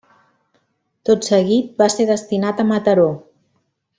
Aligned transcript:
Tot 1.09 1.27
seguit 1.27 1.77
va 1.83 1.89
ser 1.97 2.09
destinat 2.13 2.65
a 2.65 2.69
Mataró. 2.71 3.09